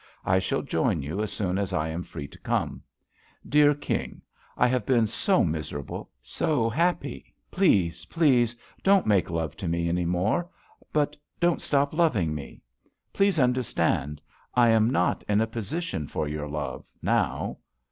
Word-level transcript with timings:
I 0.25 0.39
shall 0.39 0.63
join 0.63 1.03
you 1.03 1.21
as 1.21 1.31
soon 1.31 1.59
as 1.59 1.73
I 1.73 1.89
am 1.89 2.01
free 2.01 2.27
to 2.29 2.39
come. 2.39 2.81
Dear 3.47 3.75
King, 3.75 4.23
I 4.57 4.65
have 4.65 4.83
been 4.83 5.05
so 5.05 5.43
miser 5.43 5.77
able, 5.77 6.09
so 6.23 6.67
happy 6.71 7.31
1 7.51 7.59
Please, 7.59 8.05
please, 8.05 8.55
don't 8.81 9.05
make 9.05 9.29
love 9.29 9.55
to 9.57 9.67
me 9.67 9.87
any 9.89 10.05
more. 10.05 10.49
But 10.91 11.15
don't 11.39 11.61
stop 11.61 11.93
loving 11.93 12.33
me. 12.33 12.63
Please 13.13 13.37
understand. 13.37 14.19
I 14.55 14.69
am 14.69 14.89
not 14.89 15.23
in 15.29 15.39
a 15.39 15.45
position 15.45 16.07
for 16.07 16.27
your 16.27 16.47
love— 16.47 16.83
now. 17.03 17.59